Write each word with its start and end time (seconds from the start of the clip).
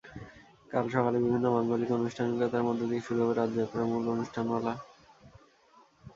কাল 0.71 0.85
সকালে 0.89 1.17
বিভিন্ন 1.19 1.45
মাঙ্গলিক 1.55 1.89
আনুষ্ঠানিকতার 1.91 2.63
মধ্য 2.63 2.81
দিয়ে 2.89 3.05
শুরু 3.07 3.19
হবে 3.21 3.33
রথযাত্রার 3.33 3.85
মূল 3.85 4.03
অনুষ্ঠানমালা। 4.07 4.73